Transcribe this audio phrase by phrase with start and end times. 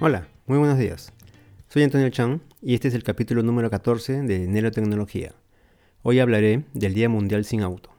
[0.00, 1.12] Muy buenos días.
[1.68, 5.32] Soy Antonio Chan y este es el capítulo número 14 de Neurotecnología.
[6.02, 7.90] Hoy hablaré del Día Mundial sin Auto.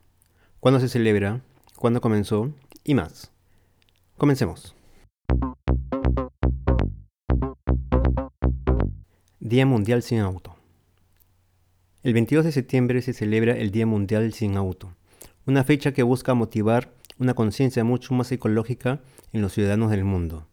[0.62, 1.42] ¿Cuándo se celebra?
[1.76, 2.54] ¿Cuándo comenzó?
[2.86, 3.32] Y más.
[4.18, 4.76] Comencemos.
[9.42, 10.56] Día Mundial sin Auto.
[12.02, 14.96] El 22 de septiembre se celebra el Día Mundial sin Auto,
[15.46, 19.02] una fecha que busca motivar una conciencia mucho más ecológica
[19.34, 20.49] en los ciudadanos del mundo.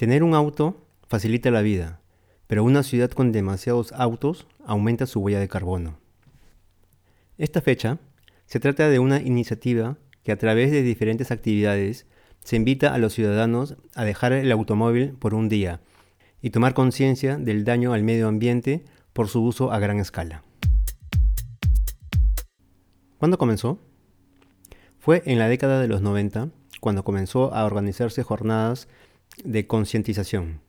[0.00, 2.00] Tener un auto facilita la vida,
[2.46, 5.98] pero una ciudad con demasiados autos aumenta su huella de carbono.
[7.36, 7.98] Esta fecha
[8.46, 12.06] se trata de una iniciativa que a través de diferentes actividades
[12.42, 15.82] se invita a los ciudadanos a dejar el automóvil por un día
[16.40, 20.44] y tomar conciencia del daño al medio ambiente por su uso a gran escala.
[23.18, 23.78] ¿Cuándo comenzó?
[24.98, 26.48] Fue en la década de los 90
[26.80, 28.88] cuando comenzó a organizarse jornadas
[29.44, 30.60] de concientización.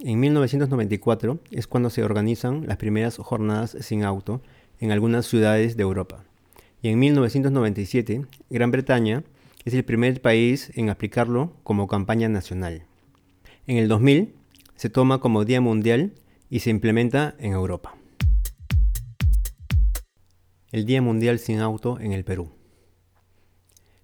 [0.00, 4.42] En 1994 es cuando se organizan las primeras jornadas sin auto
[4.80, 6.24] en algunas ciudades de Europa.
[6.82, 9.24] Y en 1997, Gran Bretaña
[9.64, 12.84] es el primer país en aplicarlo como campaña nacional.
[13.66, 14.34] En el 2000
[14.76, 16.12] se toma como Día Mundial
[16.50, 17.94] y se implementa en Europa.
[20.70, 22.50] El Día Mundial sin Auto en el Perú.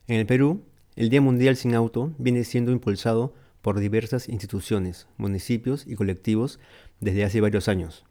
[0.06, 0.64] En el Perú,
[0.96, 6.58] el Día Mundial sin Auto viene siendo impulsado por diversas instituciones, municipios y colectivos
[7.00, 8.04] desde hace varios años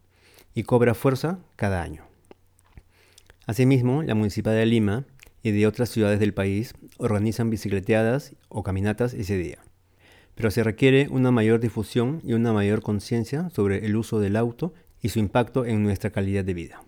[0.54, 2.04] y cobra fuerza cada año.
[3.46, 5.06] Asimismo, la Municipalidad de Lima
[5.42, 9.60] y de otras ciudades del país organizan bicicleteadas o caminatas ese día.
[10.36, 14.74] Pero se requiere una mayor difusión y una mayor conciencia sobre el uso del auto
[15.02, 16.84] y su impacto en nuestra calidad de vida.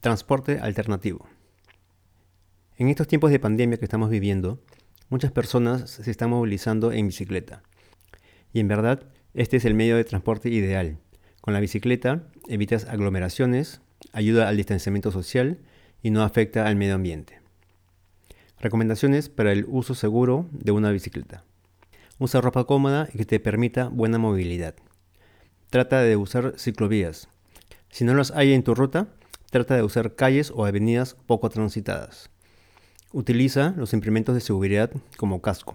[0.00, 1.26] Transporte alternativo.
[2.76, 4.62] En estos tiempos de pandemia que estamos viviendo,
[5.10, 7.62] muchas personas se están movilizando en bicicleta.
[8.52, 9.02] Y en verdad,
[9.34, 10.96] este es el medio de transporte ideal.
[11.40, 13.82] Con la bicicleta evitas aglomeraciones,
[14.12, 15.58] ayuda al distanciamiento social
[16.02, 17.40] y no afecta al medio ambiente.
[18.60, 21.44] Recomendaciones para el uso seguro de una bicicleta.
[22.18, 24.74] Usa ropa cómoda y que te permita buena movilidad.
[25.70, 27.28] Trata de usar ciclovías.
[27.88, 29.08] Si no las hay en tu ruta,
[29.50, 32.30] trata de usar calles o avenidas poco transitadas.
[33.12, 35.74] Utiliza los implementos de seguridad como casco.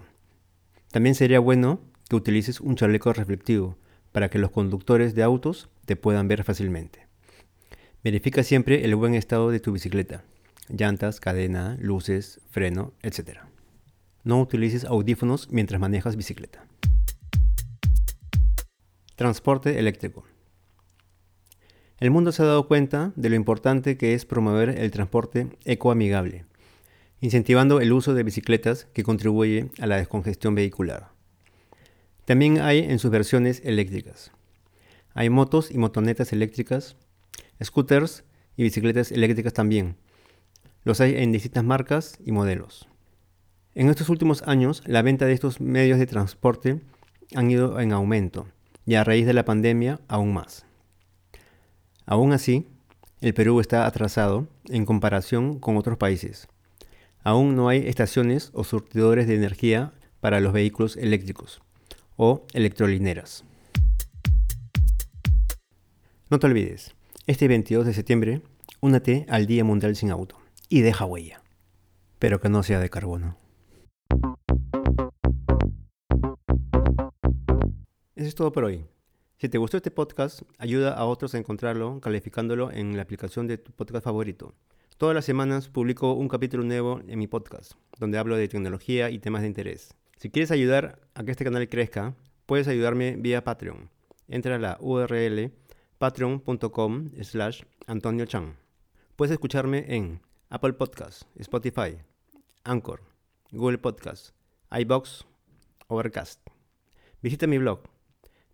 [0.90, 3.76] También sería bueno que utilices un chaleco reflectivo
[4.10, 7.06] para que los conductores de autos te puedan ver fácilmente.
[8.02, 10.24] Verifica siempre el buen estado de tu bicicleta,
[10.70, 13.40] llantas, cadena, luces, freno, etc.
[14.24, 16.64] No utilices audífonos mientras manejas bicicleta.
[19.14, 20.24] Transporte eléctrico.
[22.00, 26.46] El mundo se ha dado cuenta de lo importante que es promover el transporte ecoamigable
[27.26, 31.08] incentivando el uso de bicicletas que contribuye a la descongestión vehicular.
[32.24, 34.30] También hay en sus versiones eléctricas.
[35.12, 36.94] Hay motos y motonetas eléctricas,
[37.60, 38.22] scooters
[38.56, 39.96] y bicicletas eléctricas también.
[40.84, 42.88] Los hay en distintas marcas y modelos.
[43.74, 46.80] En estos últimos años, la venta de estos medios de transporte
[47.34, 48.46] han ido en aumento
[48.86, 50.64] y a raíz de la pandemia aún más.
[52.04, 52.68] Aún así,
[53.20, 56.46] el Perú está atrasado en comparación con otros países
[57.26, 61.60] aún no hay estaciones o surtidores de energía para los vehículos eléctricos
[62.14, 63.42] o electrolineras.
[66.30, 66.94] No te olvides,
[67.26, 68.42] este 22 de septiembre,
[68.80, 70.38] únete al Día Mundial sin Auto
[70.68, 71.42] y deja huella,
[72.20, 73.36] pero que no sea de carbono.
[78.14, 78.84] Eso es todo por hoy.
[79.38, 83.58] Si te gustó este podcast, ayuda a otros a encontrarlo calificándolo en la aplicación de
[83.58, 84.54] tu podcast favorito.
[84.98, 89.18] Todas las semanas publico un capítulo nuevo en mi podcast, donde hablo de tecnología y
[89.18, 89.94] temas de interés.
[90.16, 92.14] Si quieres ayudar a que este canal crezca,
[92.46, 93.90] puedes ayudarme vía Patreon.
[94.26, 95.52] Entra a la URL
[95.98, 98.56] patreon.com slash Antonio Chan.
[99.16, 101.98] Puedes escucharme en Apple Podcasts, Spotify,
[102.64, 103.02] Anchor,
[103.50, 104.32] Google Podcasts,
[104.70, 105.26] iBox,
[105.88, 106.40] Overcast.
[107.20, 107.80] Visita mi blog,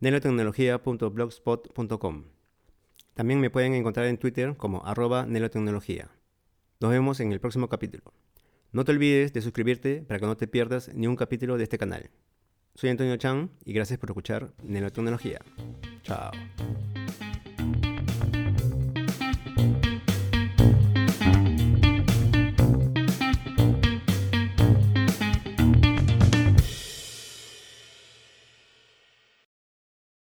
[0.00, 2.24] nelotecnología.blogspot.com.
[3.14, 6.10] También me pueden encontrar en Twitter como arroba nelotecnología.
[6.82, 8.02] Nos vemos en el próximo capítulo.
[8.72, 11.78] No te olvides de suscribirte para que no te pierdas ni un capítulo de este
[11.78, 12.10] canal.
[12.74, 15.38] Soy Antonio Chan y gracias por escuchar Nanotecnología.
[16.02, 16.32] Chao.